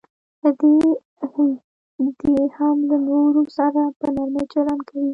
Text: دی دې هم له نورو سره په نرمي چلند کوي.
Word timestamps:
دی 0.59 0.75
دې 2.21 2.37
هم 2.57 2.77
له 2.89 2.97
نورو 3.09 3.41
سره 3.57 3.81
په 3.97 4.05
نرمي 4.15 4.43
چلند 4.53 4.81
کوي. 4.89 5.09